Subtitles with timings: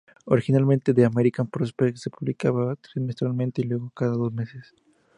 [0.25, 4.73] Originalmente "The American Prospect" se publicaba trimestralmente y luego cada dos meses.